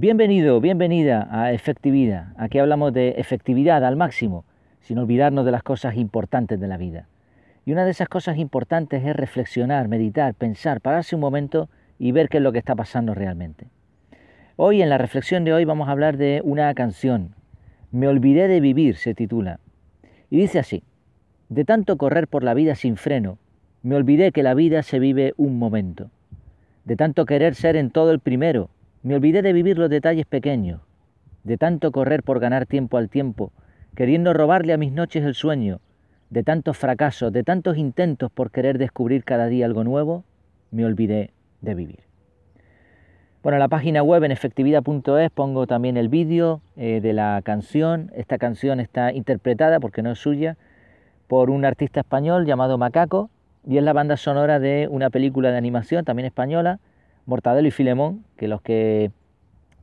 Bienvenido, 0.00 0.62
bienvenida 0.62 1.28
a 1.30 1.52
Efectividad. 1.52 2.28
Aquí 2.38 2.58
hablamos 2.58 2.94
de 2.94 3.16
efectividad 3.18 3.84
al 3.84 3.96
máximo, 3.96 4.46
sin 4.80 4.96
olvidarnos 4.96 5.44
de 5.44 5.50
las 5.50 5.62
cosas 5.62 5.94
importantes 5.96 6.58
de 6.58 6.68
la 6.68 6.78
vida. 6.78 7.06
Y 7.66 7.72
una 7.72 7.84
de 7.84 7.90
esas 7.90 8.08
cosas 8.08 8.38
importantes 8.38 9.04
es 9.04 9.14
reflexionar, 9.14 9.88
meditar, 9.88 10.32
pensar, 10.32 10.80
pararse 10.80 11.16
un 11.16 11.20
momento 11.20 11.68
y 11.98 12.12
ver 12.12 12.30
qué 12.30 12.38
es 12.38 12.42
lo 12.42 12.50
que 12.50 12.58
está 12.58 12.74
pasando 12.74 13.12
realmente. 13.12 13.66
Hoy, 14.56 14.80
en 14.80 14.88
la 14.88 14.96
reflexión 14.96 15.44
de 15.44 15.52
hoy, 15.52 15.66
vamos 15.66 15.86
a 15.86 15.92
hablar 15.92 16.16
de 16.16 16.40
una 16.44 16.72
canción. 16.72 17.34
Me 17.92 18.08
olvidé 18.08 18.48
de 18.48 18.60
vivir, 18.60 18.96
se 18.96 19.12
titula. 19.12 19.60
Y 20.30 20.38
dice 20.38 20.60
así, 20.60 20.82
de 21.50 21.66
tanto 21.66 21.98
correr 21.98 22.26
por 22.26 22.42
la 22.42 22.54
vida 22.54 22.74
sin 22.74 22.96
freno, 22.96 23.36
me 23.82 23.96
olvidé 23.96 24.32
que 24.32 24.42
la 24.42 24.54
vida 24.54 24.82
se 24.82 24.98
vive 24.98 25.34
un 25.36 25.58
momento. 25.58 26.10
De 26.86 26.96
tanto 26.96 27.26
querer 27.26 27.54
ser 27.54 27.76
en 27.76 27.90
todo 27.90 28.12
el 28.12 28.20
primero, 28.20 28.70
me 29.02 29.14
olvidé 29.14 29.42
de 29.42 29.52
vivir 29.52 29.78
los 29.78 29.88
detalles 29.88 30.26
pequeños, 30.26 30.80
de 31.44 31.56
tanto 31.56 31.90
correr 31.90 32.22
por 32.22 32.40
ganar 32.40 32.66
tiempo 32.66 32.98
al 32.98 33.08
tiempo, 33.08 33.52
queriendo 33.94 34.32
robarle 34.32 34.72
a 34.72 34.76
mis 34.76 34.92
noches 34.92 35.24
el 35.24 35.34
sueño, 35.34 35.80
de 36.28 36.42
tantos 36.42 36.76
fracasos, 36.76 37.32
de 37.32 37.42
tantos 37.42 37.76
intentos 37.76 38.30
por 38.30 38.50
querer 38.50 38.78
descubrir 38.78 39.24
cada 39.24 39.46
día 39.46 39.66
algo 39.66 39.84
nuevo, 39.84 40.24
me 40.70 40.84
olvidé 40.84 41.30
de 41.60 41.74
vivir. 41.74 42.00
Bueno, 43.42 43.56
en 43.56 43.60
la 43.60 43.68
página 43.68 44.02
web 44.02 44.22
en 44.24 44.32
efectividad.es 44.32 45.30
pongo 45.30 45.66
también 45.66 45.96
el 45.96 46.10
vídeo 46.10 46.60
eh, 46.76 47.00
de 47.00 47.14
la 47.14 47.40
canción. 47.42 48.10
Esta 48.14 48.36
canción 48.36 48.80
está 48.80 49.12
interpretada, 49.14 49.80
porque 49.80 50.02
no 50.02 50.12
es 50.12 50.18
suya, 50.18 50.58
por 51.26 51.48
un 51.48 51.64
artista 51.64 52.00
español 52.00 52.44
llamado 52.44 52.76
Macaco 52.76 53.30
y 53.66 53.78
es 53.78 53.82
la 53.82 53.94
banda 53.94 54.18
sonora 54.18 54.58
de 54.58 54.88
una 54.90 55.08
película 55.08 55.50
de 55.50 55.56
animación 55.56 56.04
también 56.04 56.26
española 56.26 56.80
Mortadelo 57.30 57.68
y 57.68 57.70
Filemón, 57.70 58.24
que 58.36 58.48
los 58.48 58.60
que 58.60 59.12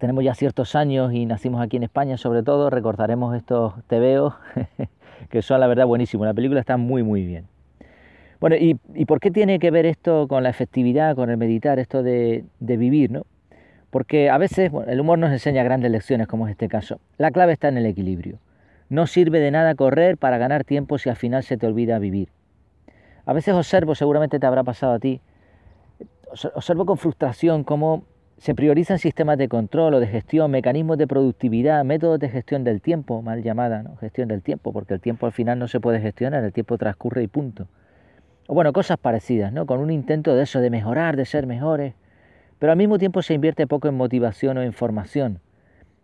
tenemos 0.00 0.24
ya 0.24 0.34
ciertos 0.34 0.74
años 0.74 1.12
y 1.12 1.24
nacimos 1.24 1.62
aquí 1.62 1.76
en 1.76 1.84
España 1.84 2.16
sobre 2.16 2.42
todo, 2.42 2.68
recordaremos 2.68 3.36
estos 3.36 3.74
tebeos 3.86 4.34
que 5.30 5.40
son 5.40 5.60
la 5.60 5.68
verdad 5.68 5.86
buenísimos. 5.86 6.26
La 6.26 6.34
película 6.34 6.58
está 6.58 6.76
muy 6.76 7.04
muy 7.04 7.24
bien. 7.24 7.46
Bueno, 8.40 8.56
¿y, 8.58 8.74
por 9.04 9.20
qué 9.20 9.30
tiene 9.30 9.60
que 9.60 9.70
ver 9.70 9.86
esto 9.86 10.26
con 10.26 10.42
la 10.42 10.50
efectividad, 10.50 11.14
con 11.14 11.30
el 11.30 11.36
meditar, 11.36 11.78
esto 11.78 12.02
de, 12.02 12.44
vivir? 12.58 13.12
¿no? 13.12 13.24
Porque 13.90 14.30
a 14.30 14.38
veces 14.38 14.72
el 14.88 15.00
humor 15.00 15.18
nos 15.20 15.30
enseña 15.30 15.62
grandes 15.62 15.92
lecciones, 15.92 16.26
como 16.26 16.46
es 16.46 16.52
este 16.52 16.68
caso. 16.68 17.00
La 17.18 17.30
clave 17.30 17.52
está 17.52 17.68
en 17.68 17.78
el 17.78 17.86
equilibrio. 17.86 18.38
No 18.88 19.06
sirve 19.06 19.38
de 19.38 19.52
nada 19.52 19.76
correr 19.76 20.18
para 20.18 20.38
ganar 20.38 20.64
tiempo 20.64 20.98
si 20.98 21.08
al 21.08 21.16
final 21.16 21.44
se 21.44 21.56
te 21.56 21.66
olvida 21.66 22.00
vivir. 22.00 22.30
A 23.26 23.32
veces 23.32 23.54
observo, 23.54 23.94
seguramente 23.94 24.40
te 24.40 24.46
habrá 24.46 24.64
pasado 24.64 24.92
a 24.92 24.98
ti, 24.98 25.20
observo 26.54 26.86
con 26.86 26.96
frustración 26.96 27.64
cómo 27.64 28.04
se 28.38 28.54
priorizan 28.54 28.98
sistemas 28.98 29.36
de 29.36 29.48
control 29.48 29.94
o 29.94 30.00
de 30.00 30.06
gestión, 30.06 30.50
mecanismos 30.50 30.96
de 30.96 31.08
productividad, 31.08 31.84
métodos 31.84 32.20
de 32.20 32.28
gestión 32.28 32.62
del 32.62 32.80
tiempo, 32.80 33.20
mal 33.20 33.42
llamada, 33.42 33.82
¿no? 33.82 33.96
gestión 33.96 34.28
del 34.28 34.42
tiempo, 34.42 34.72
porque 34.72 34.94
el 34.94 35.00
tiempo 35.00 35.26
al 35.26 35.32
final 35.32 35.58
no 35.58 35.66
se 35.66 35.80
puede 35.80 36.00
gestionar, 36.00 36.44
el 36.44 36.52
tiempo 36.52 36.78
transcurre 36.78 37.22
y 37.22 37.26
punto. 37.26 37.66
O 38.46 38.54
bueno, 38.54 38.72
cosas 38.72 38.96
parecidas, 38.96 39.52
¿no? 39.52 39.66
Con 39.66 39.80
un 39.80 39.90
intento 39.90 40.34
de 40.34 40.44
eso, 40.44 40.60
de 40.60 40.70
mejorar, 40.70 41.16
de 41.16 41.26
ser 41.26 41.46
mejores, 41.46 41.94
pero 42.58 42.72
al 42.72 42.78
mismo 42.78 42.98
tiempo 42.98 43.22
se 43.22 43.34
invierte 43.34 43.66
poco 43.66 43.88
en 43.88 43.94
motivación 43.94 44.56
o 44.56 44.62
en 44.62 44.72
formación, 44.72 45.40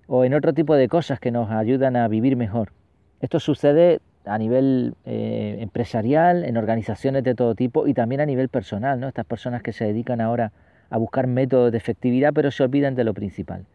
o 0.07 0.25
en 0.25 0.35
otro 0.35 0.53
tipo 0.53 0.75
de 0.75 0.89
cosas 0.89 1.21
que 1.21 1.31
nos 1.31 1.51
ayudan 1.51 1.97
a 1.97 2.07
vivir 2.09 2.37
mejor. 2.37 2.73
Esto 3.21 3.41
sucede 3.41 4.01
a 4.25 4.39
nivel 4.39 4.95
eh, 5.05 5.59
empresarial, 5.61 6.45
en 6.45 6.57
organizaciones 6.57 7.25
de 7.25 7.35
todo 7.35 7.55
tipo 7.55 7.87
y 7.87 7.95
también 7.95 8.21
a 8.21 8.27
nivel 8.27 8.49
personal, 8.49 8.99
¿no? 9.01 9.09
Estas 9.09 9.27
personas 9.27 9.63
que 9.63 9.73
se 9.73 9.85
dedican 9.85 10.21
ahora 10.21 10.53
a 10.91 10.99
buscar 10.99 11.27
métodos 11.27 11.73
de 11.73 11.79
efectividad 11.79 12.33
pero 12.33 12.51
se 12.51 12.63
olvidan 12.63 12.95
de 12.95 13.05
lo 13.05 13.15
principal. 13.15 13.67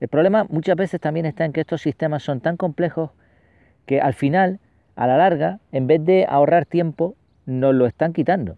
El 0.00 0.08
problema 0.08 0.44
muchas 0.50 0.76
veces 0.76 1.00
también 1.00 1.26
está 1.26 1.44
en 1.44 1.52
que 1.52 1.60
estos 1.60 1.80
sistemas 1.82 2.22
son 2.22 2.40
tan 2.40 2.56
complejos 2.56 3.10
que 3.86 4.00
al 4.00 4.14
final, 4.14 4.58
a 4.96 5.06
la 5.06 5.16
larga, 5.16 5.60
en 5.70 5.86
vez 5.86 6.04
de 6.04 6.26
ahorrar 6.28 6.66
tiempo, 6.66 7.14
nos 7.46 7.74
lo 7.74 7.86
están 7.86 8.12
quitando. 8.12 8.56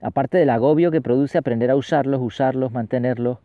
Aparte 0.00 0.38
del 0.38 0.50
agobio 0.50 0.90
que 0.90 1.00
produce 1.00 1.38
aprender 1.38 1.70
a 1.70 1.76
usarlos, 1.76 2.20
usarlos, 2.20 2.72
mantenerlos, 2.72 3.38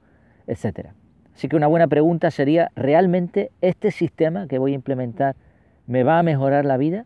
etc. 0.48 0.90
Así 1.36 1.48
que 1.48 1.56
una 1.56 1.68
buena 1.68 1.88
pregunta 1.88 2.32
sería, 2.32 2.72
¿realmente 2.76 3.52
este 3.62 3.92
sistema 3.92 4.48
que 4.48 4.58
voy 4.58 4.72
a 4.72 4.76
implementar 4.76 5.36
me 5.86 6.04
va 6.04 6.20
a 6.20 6.24
mejorar 6.24 6.66
la 6.66 6.78
vida? 6.78 7.06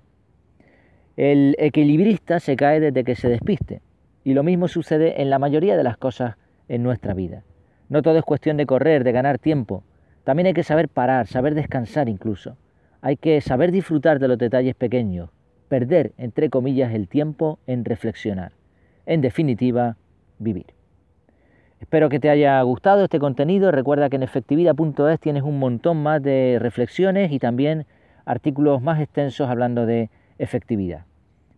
El 1.17 1.55
equilibrista 1.59 2.39
se 2.39 2.55
cae 2.55 2.79
desde 2.79 3.03
que 3.03 3.15
se 3.15 3.29
despiste. 3.29 3.81
Y 4.23 4.33
lo 4.33 4.43
mismo 4.43 4.67
sucede 4.67 5.21
en 5.21 5.29
la 5.29 5.39
mayoría 5.39 5.75
de 5.75 5.83
las 5.83 5.97
cosas 5.97 6.35
en 6.67 6.83
nuestra 6.83 7.13
vida. 7.13 7.43
No 7.89 8.01
todo 8.01 8.17
es 8.17 8.23
cuestión 8.23 8.57
de 8.57 8.65
correr, 8.65 9.03
de 9.03 9.11
ganar 9.11 9.39
tiempo. 9.39 9.83
También 10.23 10.47
hay 10.47 10.53
que 10.53 10.63
saber 10.63 10.87
parar, 10.87 11.27
saber 11.27 11.55
descansar 11.55 12.07
incluso. 12.07 12.55
Hay 13.01 13.17
que 13.17 13.41
saber 13.41 13.71
disfrutar 13.71 14.19
de 14.19 14.27
los 14.27 14.37
detalles 14.37 14.75
pequeños, 14.75 15.29
perder, 15.67 16.13
entre 16.17 16.49
comillas, 16.49 16.93
el 16.93 17.07
tiempo 17.07 17.59
en 17.65 17.83
reflexionar. 17.83 18.53
En 19.05 19.21
definitiva, 19.21 19.97
vivir. 20.37 20.67
Espero 21.79 22.09
que 22.09 22.19
te 22.19 22.29
haya 22.29 22.61
gustado 22.61 23.03
este 23.03 23.19
contenido. 23.19 23.71
Recuerda 23.71 24.09
que 24.09 24.15
en 24.15 24.23
efectividad.es 24.23 25.19
tienes 25.19 25.41
un 25.41 25.57
montón 25.57 26.01
más 26.03 26.21
de 26.21 26.57
reflexiones 26.61 27.31
y 27.31 27.39
también 27.39 27.87
artículos 28.23 28.83
más 28.83 29.01
extensos 29.01 29.49
hablando 29.49 29.87
de 29.87 30.11
efectividad. 30.41 31.05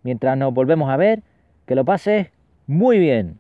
Mientras 0.04 0.38
nos 0.38 0.54
volvemos 0.54 0.90
a 0.90 0.98
ver, 0.98 1.24
que 1.66 1.76
lo 1.76 1.86
pases 1.86 2.28
muy 2.68 3.00
bien. 3.00 3.40